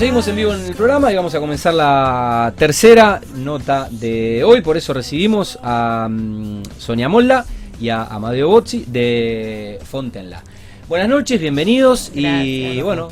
[0.00, 4.62] seguimos en vivo en el programa y vamos a comenzar la tercera nota de hoy.
[4.62, 7.44] Por eso recibimos a mm, Sonia Molda
[7.78, 10.42] y a Amadeo Bozzi de Fontenla.
[10.88, 13.10] Buenas noches, bienvenidos y bueno,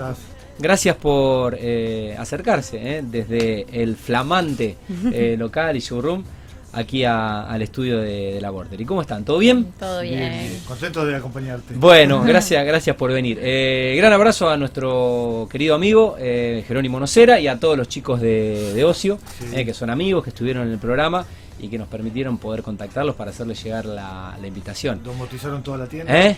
[0.59, 4.77] gracias por eh, acercarse eh, desde el flamante
[5.13, 6.25] eh, local y showroom
[6.73, 8.81] aquí al estudio de, la Border.
[8.81, 9.25] ¿Y cómo están?
[9.25, 9.73] ¿Todo bien?
[9.79, 10.61] Todo bien.
[10.67, 11.75] Contento de acompañarte.
[11.75, 13.39] Bueno, gracias, gracias por venir.
[13.41, 18.21] Eh, gran abrazo a nuestro querido amigo eh, Jerónimo Nocera y a todos los chicos
[18.21, 19.19] de, Ocio,
[19.53, 21.25] eh, que son amigos, que estuvieron en el programa
[21.61, 25.03] y que nos permitieron poder contactarlos para hacerles llegar la, invitación.
[25.03, 26.27] ¿Domotizaron toda la tienda?
[26.27, 26.37] ¿Eh?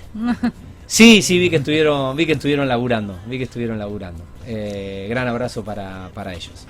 [0.87, 4.25] Sí, sí, vi que estuvieron, vi que estuvieron laburando, vi que estuvieron laburando.
[4.47, 6.67] gran abrazo para, para ellos.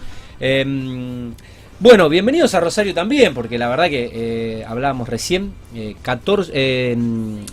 [1.83, 5.55] Bueno, bienvenidos a Rosario también, porque la verdad que eh, hablábamos recién,
[6.03, 6.95] 14,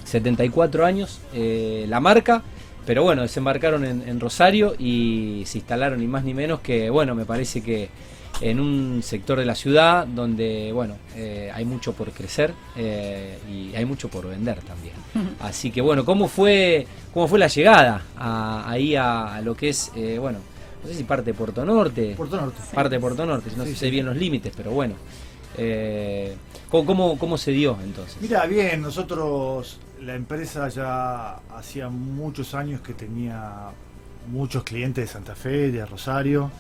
[0.04, 2.44] 74 años eh, la marca,
[2.86, 7.24] pero bueno, desembarcaron en, Rosario y se instalaron ni más ni menos que, bueno, me
[7.24, 7.88] parece que
[8.42, 13.86] en un sector de la ciudad donde, bueno, eh, hay mucho por crecer y hay
[13.86, 14.96] mucho por vender también.
[15.40, 20.40] Así que bueno, ¿cómo fue, cómo fue la llegada ahí a, lo que es, bueno,
[20.88, 22.14] no sé si parte de Puerto Norte.
[22.16, 22.62] Puerto Norte.
[22.74, 24.96] Parte de Puerto Norte, no sé bien los límites, pero bueno.
[25.58, 26.36] Eh,
[26.70, 28.18] ¿cómo, cómo, se dio entonces?
[28.22, 33.70] Mira, bien, nosotros, la empresa ya hacía muchos años que tenía
[34.32, 36.52] muchos clientes de Santa Fe, de Rosario,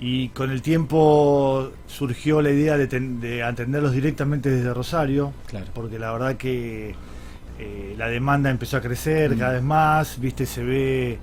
[0.00, 5.66] y con el tiempo surgió la idea de, atenderlos directamente desde Rosario, claro.
[5.74, 6.94] porque la verdad que
[7.58, 9.38] eh, la demanda empezó a crecer mm.
[9.38, 11.18] cada vez más, viste, se ve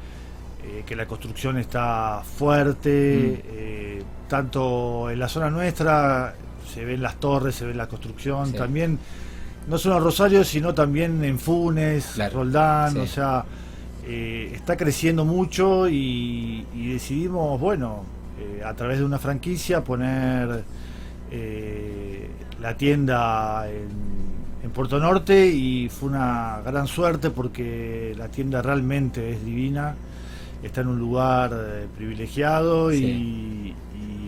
[0.61, 3.47] eh, que la construcción está fuerte, mm.
[3.53, 6.35] eh, tanto en la zona nuestra,
[6.67, 8.99] se ven las torres, se ve la construcción, también,
[9.69, 13.45] no solo en Rosario, sino también en Funes, Roldán, o sea,
[14.05, 18.03] eh, está creciendo mucho y, decidimos, bueno,
[18.65, 20.63] a través de una franquicia poner
[22.59, 23.87] la tienda en,
[24.61, 29.95] en Puerto Norte y fue una gran suerte porque la tienda realmente es divina
[30.63, 33.73] está en un lugar eh, privilegiado y,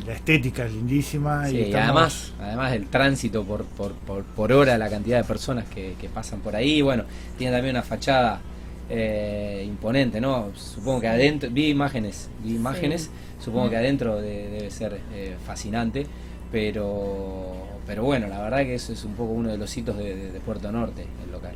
[0.05, 1.47] la estética es lindísima.
[1.49, 3.93] y, además, además el tránsito por, por,
[4.23, 7.03] por, hora, la cantidad de personas que, pasan por ahí, bueno,
[7.37, 8.41] tiene también una fachada
[8.89, 10.49] eh, imponente, ¿no?
[10.55, 16.07] Supongo que adentro, vi imágenes, vi imágenes, supongo que adentro debe ser eh, fascinante,
[16.51, 17.53] pero,
[17.85, 20.39] pero bueno, la verdad que eso es un poco uno de los hitos de, de
[20.39, 21.53] Puerto Norte, el local.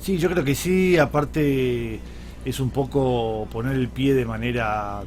[0.00, 2.00] Sí, yo creo que sí, aparte
[2.44, 5.02] es un poco poner el pie de manera,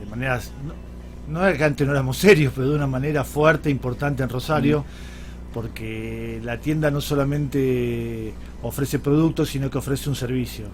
[0.00, 3.70] de manera no, no es que antes no éramos serios, pero de una manera fuerte,
[3.70, 5.52] importante en Rosario, mm.
[5.54, 10.66] porque la tienda no solamente ofrece productos, sino que ofrece un servicio.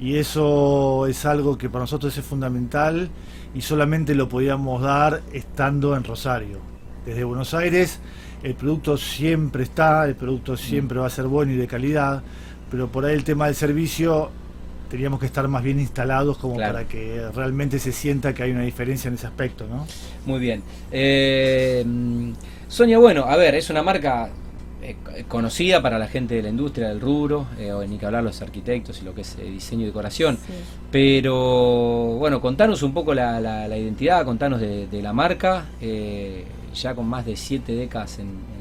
[0.00, 3.08] Y eso es algo que para nosotros es fundamental
[3.54, 6.58] y solamente lo podíamos dar estando en Rosario.
[7.06, 8.00] Desde Buenos Aires
[8.44, 12.22] el producto siempre está, el producto siempre va a ser bueno y de calidad,
[12.70, 14.30] pero por ahí el tema del servicio
[14.88, 18.62] teníamos que estar más bien instalados como para que realmente se sienta que hay una
[18.62, 19.86] diferencia en ese aspecto, ¿no?
[20.26, 20.62] Muy bien.
[20.90, 21.84] Eh,
[22.68, 24.28] Sonia, bueno, a ver, es una marca
[24.82, 24.96] eh,
[25.28, 28.40] conocida para la gente de la industria del rubro, eh, o ni que hablar los
[28.42, 30.38] arquitectos y lo que es diseño y decoración.
[30.90, 35.66] Pero bueno, contanos un poco la, identidad, contanos de, la marca,
[36.74, 38.53] ya con más de siete décadas en,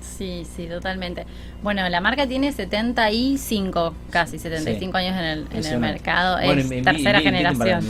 [0.00, 1.26] Sí, sí, totalmente.
[1.62, 6.38] Bueno, la marca tiene 75, casi 75 años en el, en el mercado.
[6.38, 7.84] es tercera generación.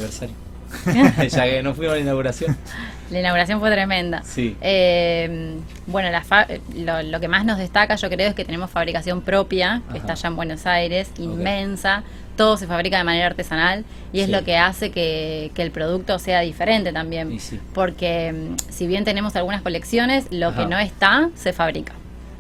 [1.31, 2.57] ya que no fuimos a la inauguración.
[3.11, 4.23] La inauguración fue tremenda.
[4.23, 4.55] Sí.
[4.61, 5.57] Eh,
[5.87, 6.11] bueno,
[6.75, 10.29] lo, que más nos destaca, yo creo, es que tenemos fabricación propia, que está allá
[10.29, 12.03] en Buenos Aires, inmensa.
[12.39, 16.41] Todo se fabrica de manera artesanal y es lo que hace que, el producto sea
[16.41, 17.39] diferente también.
[17.75, 21.93] Porque mm, si bien tenemos algunas colecciones, lo que no está se fabrica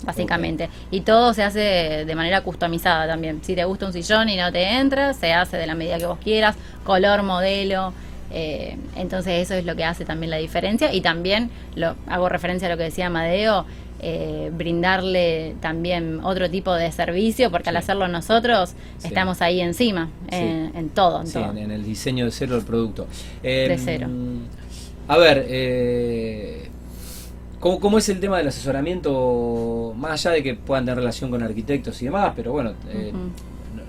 [0.04, 0.70] básicamente.
[0.92, 3.41] Y todo se hace de manera customizada también.
[3.42, 6.06] Si te gusta un sillón y no te entra, se hace de la medida que
[6.06, 6.54] vos quieras,
[6.84, 7.92] color, modelo.
[8.30, 12.68] Eh, entonces eso es lo que hace también la diferencia y también lo hago referencia
[12.68, 13.65] a lo que decía Amadeo,
[14.00, 20.89] eh, brindarle también otro tipo de servicio porque al hacerlo nosotros estamos ahí encima en,
[20.91, 21.22] todo.
[21.56, 23.06] En, el diseño de cero del producto.
[23.42, 24.09] de em, cero.
[25.09, 26.68] A ver, eh,
[27.59, 29.95] ¿cómo, es el tema del asesoramiento?
[29.97, 32.74] Más allá de que puedan tener relación con arquitectos y demás, pero bueno,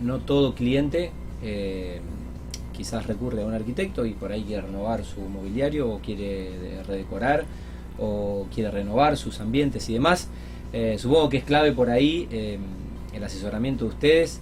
[0.01, 1.11] no, todo cliente
[2.79, 7.43] quizás recurre a un arquitecto y por ahí quiere renovar su mobiliario o quiere redecorar
[7.99, 10.27] o quiere renovar sus ambientes y demás.
[10.73, 12.59] Eh, supongo que es clave por ahí eh,
[13.13, 14.41] el asesoramiento de ustedes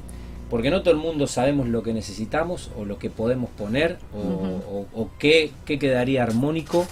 [0.49, 5.09] porque no todo el mundo sabemos lo que necesitamos o lo que podemos poner o,
[5.19, 6.85] qué, quedaría armónico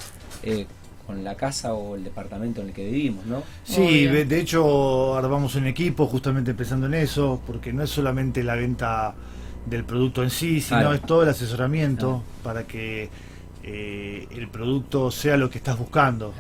[0.44, 0.66] eh,
[1.08, 3.44] con la casa o el departamento en el que vivimos, ¿no?
[3.64, 8.56] Sí, de hecho armamos un equipo justamente pensando en eso, porque no es solamente la
[8.56, 9.16] venta
[9.66, 13.10] del producto en sí, sino es todo el asesoramiento para que
[13.68, 16.36] eh, el producto sea lo que estás buscando.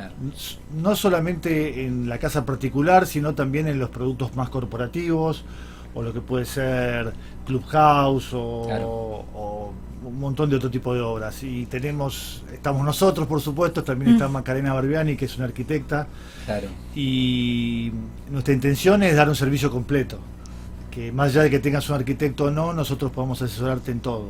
[0.75, 5.43] No solamente en la casa particular, sino también en los productos más corporativos
[5.95, 7.13] o lo que puede ser
[7.47, 9.73] Clubhouse o,
[10.03, 11.41] un montón de otro tipo de obras.
[11.41, 14.31] Y tenemos, estamos nosotros, por supuesto, también está mm.
[14.31, 16.07] Macarena Barbiani, que es una arquitecta.
[16.93, 17.91] Y
[18.29, 20.19] nuestra intención es dar un servicio completo.
[20.91, 24.29] Que más allá de que tengas un arquitecto o no, nosotros podamos asesorarte en todo.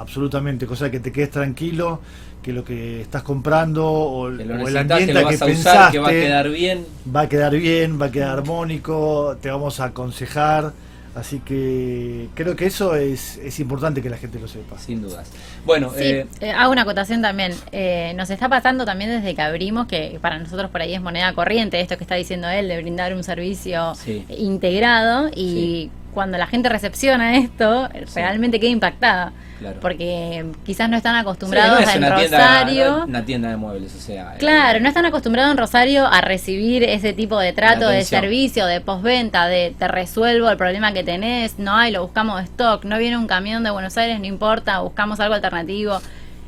[0.00, 2.00] Absolutamente, cosa que te quedes tranquilo,
[2.42, 6.86] que lo que estás comprando o, el ambiente que, pensaste va a quedar bien.
[7.14, 10.72] Va a quedar bien, va a quedar armónico, te vamos a aconsejar.
[11.14, 14.78] Así que creo que eso es, es importante que la gente lo sepa.
[14.78, 15.28] Sin dudas.
[15.66, 17.52] Bueno, eh, eh, hago una acotación también.
[17.72, 21.34] Eh, nos está pasando también desde que abrimos, que para nosotros por ahí es moneda
[21.34, 23.92] corriente, esto que está diciendo él, de brindar un servicio
[24.28, 29.32] integrado y cuando la gente recepciona esto, realmente queda impactada.
[29.80, 33.04] Porque quizás no están acostumbrados en Rosario.
[33.04, 34.34] una tienda de muebles, o sea.
[34.38, 38.80] Claro, no están acostumbrados en Rosario a recibir ese tipo de trato, de servicio, de
[38.80, 42.98] postventa, de te resuelvo el problema que tenés, no hay, lo buscamos de stock, no
[42.98, 46.00] viene un camión de Buenos Aires, no importa, buscamos algo alternativo.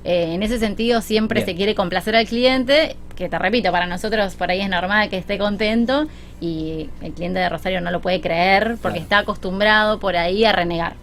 [0.04, 4.34] Eh, en ese sentido siempre se quiere complacer al cliente, que te repito, para nosotros
[4.34, 6.08] por ahí es normal que esté contento
[6.40, 10.52] y el cliente de Rosario no lo puede creer porque está acostumbrado por ahí a
[10.52, 10.94] renegar.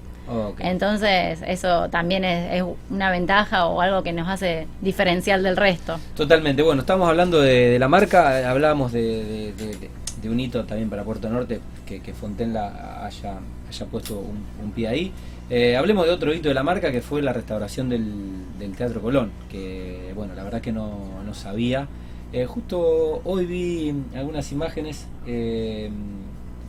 [0.59, 5.99] Entonces, eso también es, una ventaja o algo que nos hace diferencial del resto.
[6.15, 6.61] Totalmente.
[6.61, 9.53] Bueno, estamos hablando de, la marca, hablábamos de,
[10.23, 15.11] un hito también para Puerto Norte, que, que Fontenla haya, haya puesto un, pie ahí.
[15.49, 19.31] Eh, hablemos de otro hito de la marca que fue la restauración del, Teatro Colón,
[19.49, 21.87] que bueno, la verdad que no, no sabía.
[22.31, 25.89] Eh, justo hoy vi algunas imágenes eh,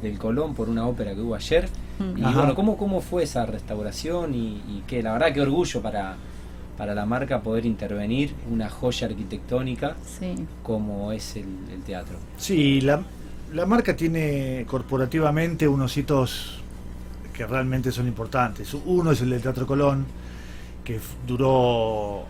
[0.01, 1.69] del Colón por una ópera que hubo ayer
[2.01, 4.35] y bueno, ¿cómo, ¿cómo fue esa restauración?
[4.35, 6.17] Y, y que la verdad que orgullo para,
[6.81, 9.97] para la marca poder intervenir una joya arquitectónica
[10.63, 12.17] como es el, teatro.
[12.39, 13.03] Sí, la,
[13.53, 16.63] la marca tiene corporativamente unos hitos
[17.35, 18.75] que realmente son importantes.
[18.87, 20.07] Uno es el del Teatro Colón,
[20.83, 22.25] que duró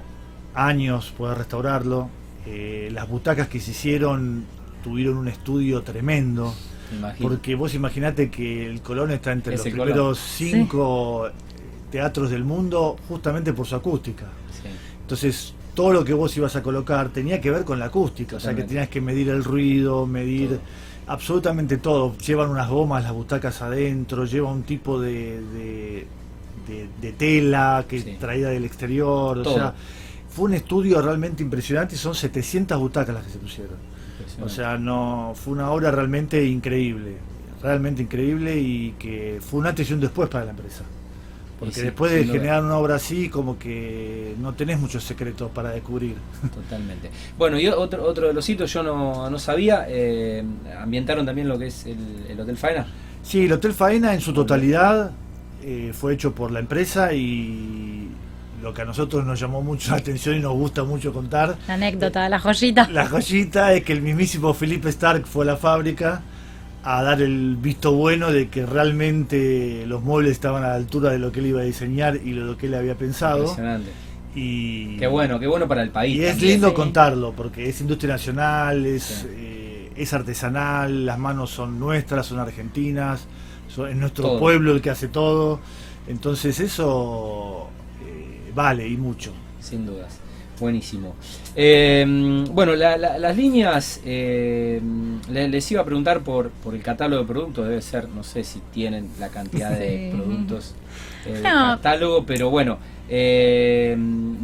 [0.54, 2.08] años poder restaurarlo.
[2.44, 4.46] Eh, las butacas que se hicieron
[4.82, 6.52] tuvieron un estudio tremendo
[7.20, 11.28] porque vos imaginate que el Colón está entre los primeros cinco
[11.90, 14.26] teatros del mundo justamente por su acústica.
[15.02, 18.40] Entonces, todo lo que vos ibas a colocar tenía que ver con la acústica, o
[18.40, 20.60] sea que tenías que medir el ruido, medir
[21.06, 22.16] absolutamente todo.
[22.18, 28.64] Llevan unas gomas las butacas adentro, lleva un tipo de, de, tela que traída del
[28.64, 29.74] exterior, o sea,
[30.28, 33.76] fue un estudio realmente impresionante y son 700 butacas las que se pusieron.
[34.42, 37.16] O sea, no fue una obra realmente increíble,
[37.62, 40.84] realmente increíble y que fue un antes y un después para la empresa.
[41.60, 46.14] Porque después de generar una obra así, como que no tenés muchos secretos para descubrir.
[46.54, 47.10] Totalmente.
[47.36, 50.42] Bueno, y otro, otro de los sitios yo no, no sabía, eh,
[50.80, 52.86] ambientaron también lo que es el, Hotel Faena.
[53.22, 55.10] Sí, el Hotel Faena en su totalidad
[55.62, 57.89] eh, fue hecho por la empresa y
[58.62, 61.56] lo que a nosotros nos llamó mucho la atención y nos gusta mucho contar.
[61.66, 62.88] La anécdota, la joyita.
[62.90, 66.22] La joyita es que el mismísimo Philippe Stark fue a la fábrica
[66.82, 71.18] a dar el visto bueno de que realmente los muebles estaban a la altura de
[71.18, 73.40] lo que él iba a diseñar y lo que él había pensado.
[73.40, 73.90] Impresionante.
[74.34, 76.16] Y, qué bueno, qué bueno para el país.
[76.16, 81.80] Y es lindo contarlo, porque es industria nacional, es, eh, es artesanal, las manos son
[81.80, 83.26] nuestras, son argentinas,
[83.68, 85.60] es nuestro pueblo el que hace todo.
[86.06, 87.68] Entonces eso
[88.54, 89.32] vale y mucho.
[89.60, 90.18] Sin dudas.
[90.60, 91.14] Buenísimo.
[91.56, 92.04] Eh,
[92.52, 94.80] bueno, las líneas, eh,
[95.30, 98.60] les, iba a preguntar por, por el catálogo de productos, debe ser, no sé si
[98.70, 100.74] tienen la cantidad de productos
[101.24, 102.78] eh, catálogo, pero bueno,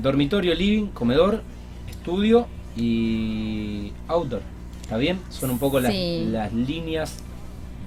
[0.02, 1.42] dormitorio, living, comedor,
[1.90, 2.46] estudio
[2.76, 4.40] y outdoor.
[4.80, 5.18] ¿Está bien?
[5.28, 7.18] Son un poco las, las líneas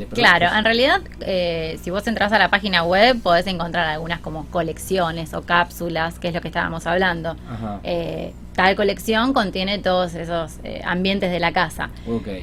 [0.08, 4.46] Claro, en realidad, eh, si vos entras a la página web, podés encontrar algunas como
[4.48, 7.36] colecciones o cápsulas, que es lo que estábamos hablando.
[7.84, 11.92] Eh, tal colección contiene todos esos eh, ambientes de la casa.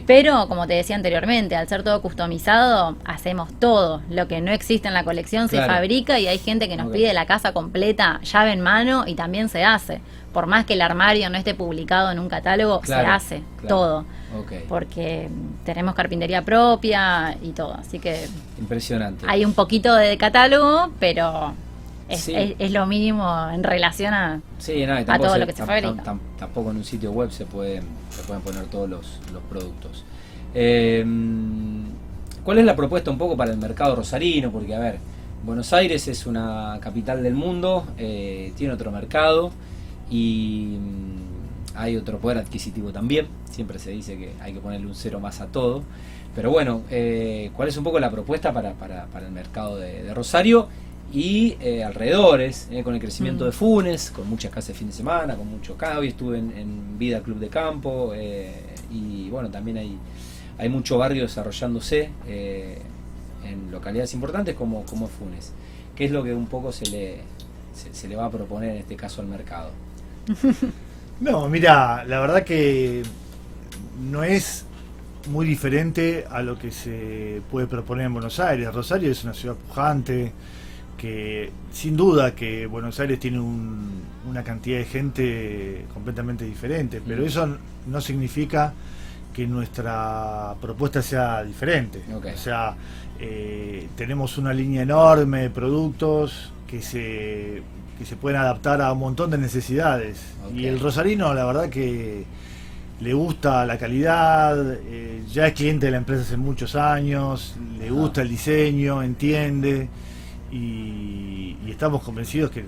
[0.06, 4.00] Pero, como te decía anteriormente, al ser todo customizado, hacemos todo.
[4.08, 7.12] Lo que no existe en la colección se fabrica y hay gente que nos pide
[7.12, 10.00] la casa completa, llave en mano, y también se hace.
[10.32, 14.06] Por más que el armario no esté publicado en un catálogo, se hace todo.
[14.70, 15.28] Porque
[15.66, 17.74] tenemos carpintería propia y todo.
[17.74, 18.26] Así que.
[18.58, 19.26] Impresionante.
[19.28, 21.52] Hay un poquito de catálogo, pero
[22.08, 24.40] es, lo mínimo en relación a,
[25.18, 26.18] todo lo que se fabrica.
[26.38, 30.04] tampoco en un sitio web se pueden, se pueden poner todos los, productos.
[30.54, 31.84] Em,
[32.44, 34.52] ¿Cuál es la propuesta un poco para el mercado rosarino?
[34.52, 34.98] Porque, a ver,
[35.44, 39.50] Buenos Aires es una capital del mundo, eh, tiene otro mercado
[40.08, 43.26] y mm, hay otro poder adquisitivo también.
[43.50, 45.82] Siempre se dice que hay que ponerle un cero más a todo.
[46.36, 48.74] Pero bueno, eh, ¿cuál es un poco la propuesta para,
[49.26, 50.68] el mercado de Rosario?
[51.12, 53.46] Y eh, alrededores, eh, con el crecimiento mm.
[53.46, 57.20] de Funes, con muchas casas de fin de semana, con mucho cabi, estuve en, Vida
[57.20, 58.54] Club de Campo eh,
[58.90, 59.98] y bueno, también hay,
[60.56, 65.52] hay mucho barrio desarrollándose en localidades importantes como, como Funes.
[65.94, 67.20] ¿Qué es lo que un poco se le,
[67.92, 69.70] se, le va a proponer en este caso al mercado?
[71.18, 73.02] No, mira, la verdad que
[74.10, 74.66] no es
[75.30, 78.72] muy diferente a lo que se puede proponer en Buenos Aires.
[78.74, 80.32] Rosario es una ciudad pujante,
[80.96, 87.26] que sin duda que Buenos Aires tiene una cantidad de gente completamente diferente, pero mm.
[87.26, 88.72] eso no significa
[89.32, 92.02] que nuestra propuesta sea diferente.
[92.10, 92.74] O sea,
[93.20, 97.62] eh, tenemos una línea enorme de productos que se,
[97.98, 100.18] que se pueden adaptar a un montón de necesidades.
[100.54, 102.24] Y el rosarino, la verdad que
[103.00, 107.90] le gusta la calidad, eh, ya es cliente de la empresa hace muchos años, le
[107.90, 109.88] gusta el diseño, entiende
[110.50, 112.64] y, estamos convencidos que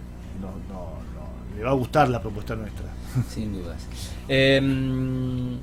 [1.56, 2.86] le va a gustar la propuesta nuestra.
[3.28, 3.86] Sin dudas.
[4.28, 5.58] Em,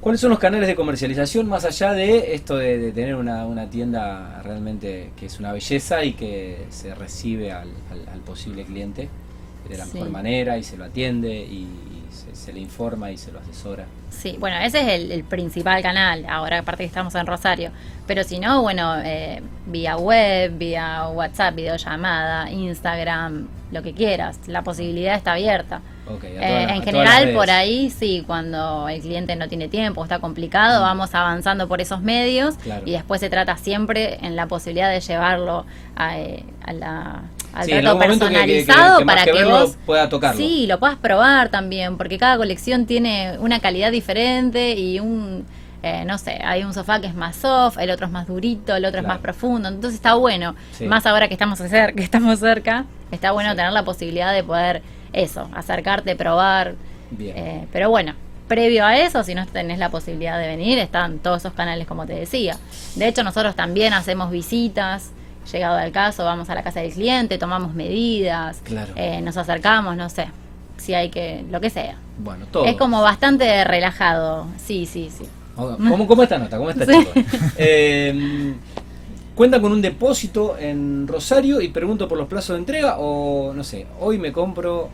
[0.00, 5.12] ¿Cuáles son los canales de comercialización más allá de esto de, tener una, tienda realmente
[5.16, 7.68] que es una belleza y que se recibe al,
[8.26, 9.08] posible cliente
[9.68, 11.68] de la mejor manera y se lo atiende y,
[12.32, 13.86] se, le informa y se lo asesora.
[14.10, 17.70] Sí, bueno, ese es el, principal canal, ahora aparte que estamos en Rosario.
[18.06, 24.62] Pero si no, bueno, eh, vía web, vía WhatsApp, videollamada, Instagram, lo que quieras, la
[24.62, 25.80] posibilidad está abierta.
[26.22, 30.84] Eh, en general, por ahí sí, cuando el cliente no tiene tiempo, está complicado, mm.
[30.84, 35.64] vamos avanzando por esos medios y después se trata siempre en la posibilidad de llevarlo
[35.96, 40.38] a, eh, la, al trato personalizado para que, vos pueda tocarlo.
[40.38, 45.44] Sí, lo puedas probar también, porque cada colección tiene una calidad diferente y un
[45.84, 48.76] eh, no sé, hay un sofá que es más soft, el otro es más durito,
[48.76, 50.54] el otro es más profundo, entonces está bueno,
[50.86, 54.82] más ahora que estamos cerca, que estamos cerca, está bueno tener la posibilidad de poder
[55.12, 56.76] eso, acercarte, probar,
[57.18, 58.14] eh, pero bueno,
[58.46, 62.06] previo a eso, si no tenés la posibilidad de venir, están todos esos canales como
[62.06, 62.58] te decía.
[62.94, 65.10] De hecho, nosotros también hacemos visitas,
[65.50, 68.62] llegado al caso, vamos a la casa del cliente, tomamos medidas,
[68.96, 70.28] eh, nos acercamos, no sé,
[70.76, 71.96] si hay que, lo que sea.
[72.18, 72.64] Bueno, todo.
[72.66, 75.26] Es como bastante relajado, sí, sí, sí.
[75.54, 76.56] ¿Cómo, cómo está nota?
[76.56, 77.10] ¿Cómo está chico?
[77.58, 78.54] Eh,
[79.34, 82.96] ¿Cuenta con un depósito en Rosario y pregunto por los plazos de entrega?
[82.98, 84.90] O no sé, hoy me compro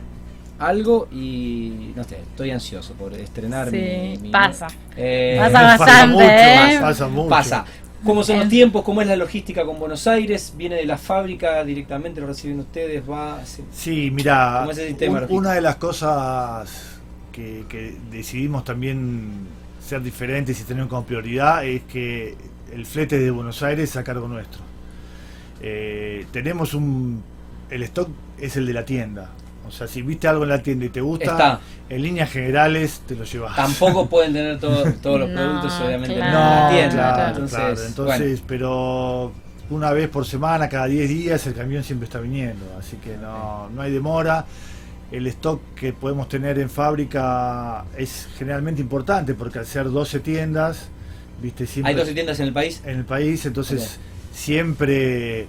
[0.59, 4.67] algo y no sé, estoy ansioso por estrenar sí, pasa.
[4.95, 6.77] Eh, pasa bastante, ¿eh?
[6.79, 7.29] pasa, mucho.
[7.29, 7.65] pasa.
[8.03, 8.83] ¿Cómo son los tiempos?
[8.83, 10.53] ¿Cómo es la logística con Buenos Aires?
[10.55, 12.21] ¿Viene de la fábrica directamente?
[12.21, 13.03] ¿Lo reciben ustedes?
[13.09, 13.39] ¿Va?
[13.71, 14.67] Sí, mira,
[15.29, 16.99] una de las cosas
[17.31, 19.47] que, que decidimos también
[19.85, 22.35] ser diferentes y tener como prioridad es que
[22.71, 24.61] el flete de Buenos Aires es a cargo nuestro.
[25.61, 27.23] Eh, tenemos un.
[27.69, 29.29] El stock es el de la tienda.
[29.69, 33.15] O sea, si viste algo en la tienda y te gusta, en líneas generales te
[33.15, 33.55] lo llevas.
[33.55, 34.95] Tampoco pueden tener todos los
[35.29, 37.29] productos, obviamente, en la tienda.
[37.29, 39.31] entonces, entonces pero
[39.69, 42.65] una vez por semana, cada 10 días, el camión siempre está viniendo.
[42.77, 44.45] Así que no, no hay demora
[45.11, 50.87] el stock que podemos tener en fábrica es generalmente importante porque al ser 12 tiendas,
[51.41, 51.91] viste siempre...
[51.91, 52.81] ¿Hay 12 tiendas en el país?
[52.85, 53.99] En el país, entonces
[54.33, 55.47] siempre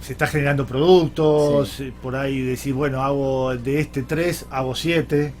[0.00, 5.32] se está generando productos, eh, por ahí decir, bueno, hago de este 3, hago 7.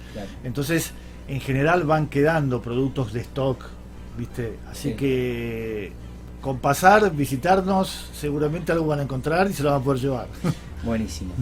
[0.44, 0.92] Entonces,
[1.28, 3.64] en general van quedando productos de stock,
[4.16, 4.58] viste.
[4.70, 5.92] Así que
[6.40, 10.26] con pasar, visitarnos, seguramente algo van a encontrar y se lo van a poder llevar.
[10.82, 11.34] Buenísimo.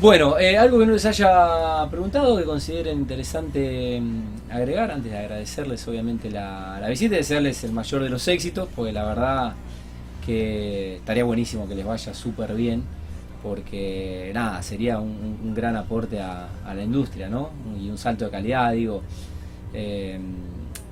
[0.00, 5.18] Bueno, eh, algo que no les haya preguntado, que consideren interesante mm, agregar, antes de
[5.18, 9.54] agradecerles obviamente la, visita y desearles el mayor de los éxitos, porque la verdad
[10.24, 12.82] que estaría buenísimo que les vaya súper bien
[13.42, 17.50] porque nada, sería un, gran aporte a, la industria, ¿no?
[17.80, 19.02] Y un salto de calidad, digo,
[19.72, 20.18] eh,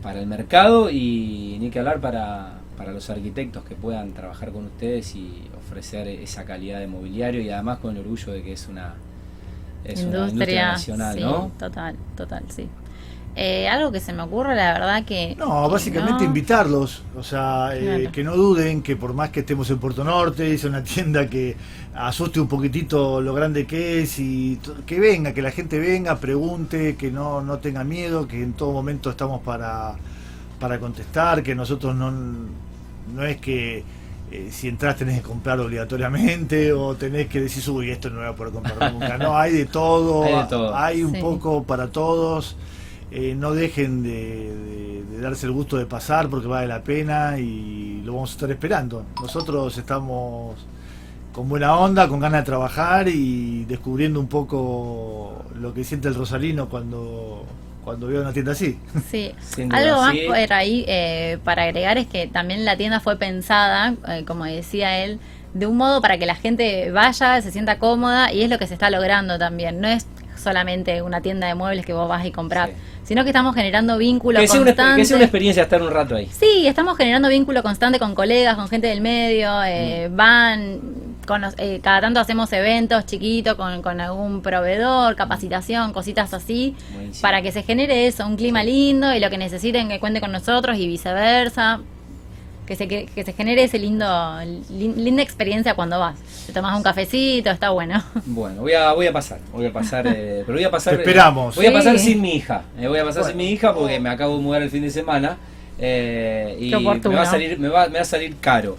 [0.02, 4.66] para el mercado y ni que hablar para, para los arquitectos que puedan trabajar con
[4.66, 8.68] ustedes y ofrecer esa calidad de mobiliario y además con el orgullo de que es
[8.68, 8.94] una,
[9.84, 12.68] es industria, una industria nacional, sí, Total, total, sí.
[13.36, 15.36] Eh, algo que se me ocurre, la verdad que...
[15.36, 19.78] No, básicamente invitarlos, o sea, eh, que no duden que por más que estemos en
[19.78, 21.56] Puerto Norte, es una tienda que
[21.94, 26.96] asuste un poquitito lo grande que es y que venga, que la gente venga, pregunte,
[26.96, 29.94] que no, no tenga miedo, que en todo momento estamos para,
[30.58, 33.84] para contestar, que nosotros no, no es que
[34.30, 38.22] eh, si entras tenés que comprar obligatoriamente o tenés que decir, uy, esto no lo
[38.22, 39.16] voy a poder comprar nunca.
[39.16, 42.56] No, hay de todo, hay, un poco para todos.
[43.10, 48.14] Eh, no dejen de, darse el gusto de pasar porque vale la pena y lo
[48.14, 49.04] vamos a estar esperando.
[49.20, 50.56] Nosotros estamos
[51.32, 56.14] con buena onda, con ganas de trabajar y descubriendo un poco lo que siente el
[56.14, 57.46] rosarino cuando
[57.88, 58.78] cuando veo una tienda así.
[59.10, 59.32] Sí,
[59.70, 64.24] algo más por ahí eh, para agregar es que también la tienda fue pensada, eh,
[64.26, 65.18] como decía él,
[65.54, 68.66] de un modo para que la gente vaya, se sienta cómoda y es lo que
[68.66, 69.80] se está logrando también.
[69.80, 70.06] No es
[70.38, 72.70] solamente una tienda de muebles que vos vas y compras,
[73.04, 75.00] sino que estamos generando vínculos que constante.
[75.00, 76.28] que sea una experiencia estar un rato ahí.
[76.30, 80.16] Sí, estamos generando vínculo constante con colegas, con gente del medio, eh, mm.
[80.16, 80.80] van,
[81.58, 86.74] eh, cada tanto hacemos eventos chiquitos con, con, algún proveedor, capacitación, cositas así,
[87.20, 90.32] para que se genere eso, un clima lindo y lo que necesiten que cuente con
[90.32, 91.80] nosotros y viceversa
[92.68, 94.06] que se, que, se genere ese lindo
[94.68, 96.18] linda experiencia cuando vas.
[96.46, 98.02] Te tomas un cafecito, está bueno.
[98.26, 100.94] Bueno, voy a, voy a pasar, voy a pasar, eh, pero voy a pasar.
[100.94, 101.56] esperamos.
[101.56, 102.62] voy a pasar sin mi hija.
[102.78, 104.90] Eh, voy a pasar sin mi hija porque me acabo de mudar el fin de
[104.90, 105.38] semana.
[105.78, 108.76] Eh, y me va a salir, me va, me va a salir caro.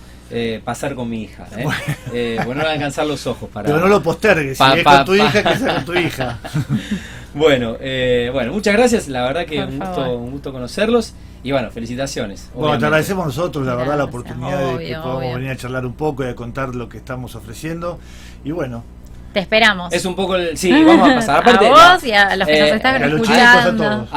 [0.63, 1.47] pasar con mi hija.
[1.57, 1.63] ¿eh?
[1.63, 2.45] Bueno.
[2.45, 3.65] bueno, no van a alcanzar los ojos para.
[3.65, 6.37] Pero no lo postergues, si es con tu hija, que sea con tu hija.
[7.33, 7.77] bueno,
[8.31, 9.07] bueno, muchas gracias.
[9.07, 11.15] La verdad que un gusto, un gusto conocerlos.
[11.43, 12.49] Y bueno, felicitaciones.
[12.53, 15.93] Bueno, te agradecemos nosotros, la verdad, la oportunidad de que podamos venir a charlar un
[15.93, 17.99] poco y a contar lo que estamos ofreciendo.
[18.43, 18.83] Y bueno.
[19.33, 19.93] Te esperamos.
[19.93, 20.57] Es un poco el.
[20.57, 21.37] Sí, vamos a pasar.
[21.41, 24.07] Aparte, a vos y a los que nos eh, están escuchando.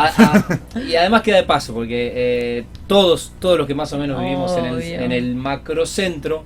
[0.88, 4.56] y además queda de paso, porque eh, todos, todos los que más o menos vivimos
[4.56, 6.44] en el, en el macrocentro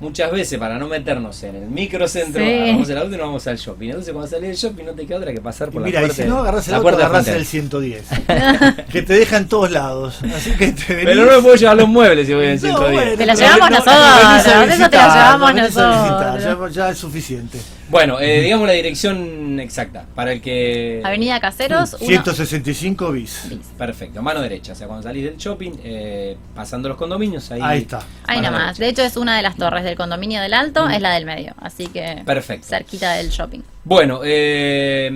[0.00, 3.56] muchas veces para no meternos en el microcentro, vamos al auto y no vamos al
[3.56, 3.88] shopping.
[3.88, 6.22] Entonces cuando salís del shopping no te queda otra que pasar por mira, la puerta.
[6.22, 8.04] Mira, y si no agarras el auto, agarras el 110.
[8.92, 10.20] que te deja en todos lados.
[10.34, 13.18] Así que te Pero no me puedo llevar los muebles si voy en 110.
[13.18, 14.46] te lo llevamos nosotros.
[14.46, 16.74] Eso te lo llevamos nosotros.
[16.74, 17.58] Ya, es suficiente.
[17.88, 21.00] Bueno, eh, digamos la dirección exacta para el que.
[21.04, 21.96] Avenida Caseros.
[21.98, 23.48] 165 bis.
[23.78, 24.72] Perfecto, mano derecha.
[24.72, 27.60] O sea, cuando salís del shopping, eh, pasando los condominios, ahí.
[27.62, 28.02] Ahí está.
[28.26, 28.78] Ahí nomás.
[28.78, 30.90] De hecho, es una de las torres del condominio del Alto, mm.
[30.90, 31.54] es la del medio.
[31.60, 32.22] Así que.
[32.24, 32.66] Perfecto.
[32.66, 33.60] Cerquita del shopping.
[33.84, 35.08] Bueno, eh,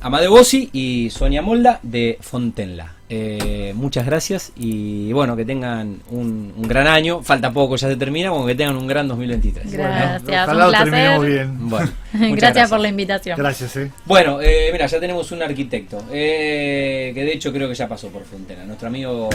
[0.00, 2.93] Amade Bossi y Sonia Molda de Fontenla.
[3.10, 7.22] Eh, muchas gracias y bueno, que tengan un, gran año.
[7.22, 9.72] Falta poco, ya se termina, como que tengan un gran 2023.
[9.72, 11.20] Gracias, bueno, un placer.
[11.20, 11.70] bien.
[12.36, 13.36] gracias, por la invitación.
[13.36, 13.90] Gracias, eh.
[14.06, 18.08] Bueno, eh, mira, ya tenemos un arquitecto, eh, que de hecho creo que ya pasó
[18.08, 19.28] por Frontera, nuestro amigo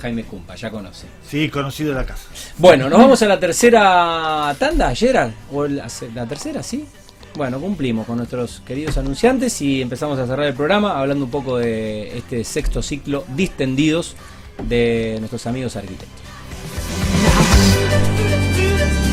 [0.00, 1.06] Jaime Cumpa, ya conoce.
[1.26, 2.28] Sí, conocido de la casa.
[2.58, 6.84] Bueno, nos vamos a la tercera tanda, Gerard, o la tercera, ¿sí?
[7.36, 11.58] Bueno, cumplimos con nuestros queridos anunciantes y empezamos a cerrar el programa hablando un poco
[11.58, 14.14] de este sexto ciclo distendidos
[14.68, 16.22] de nuestros amigos arquitectos.